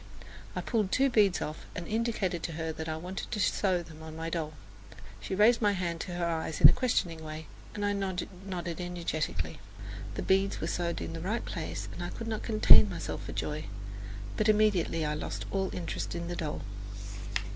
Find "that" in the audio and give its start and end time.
2.73-2.89